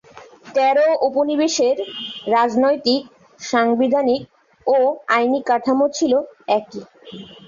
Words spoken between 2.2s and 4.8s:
রাজনৈতিক, সাংবিধানিক ও